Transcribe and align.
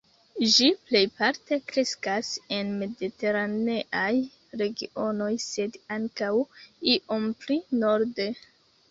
Ĝi 0.51 0.67
plejparte 0.91 1.57
kreskas 1.71 2.29
en 2.55 2.71
Mediteraneaj 2.77 4.07
regionoj, 4.61 5.27
sed 5.43 5.77
ankaŭ 5.97 6.31
iom 6.95 7.29
pli 7.45 7.59
norde. 7.83 8.27